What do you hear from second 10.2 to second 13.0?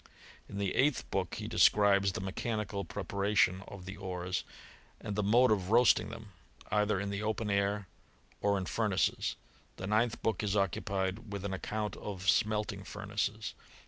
book is occupied with an account of smelting